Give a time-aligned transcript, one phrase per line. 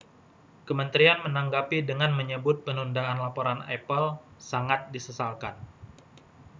[0.67, 4.07] kementerian menanggapi dengan menyebut penundaan laporan apple
[4.51, 5.53] sangat disesalkan